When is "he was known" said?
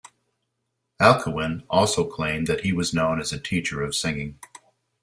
2.61-3.19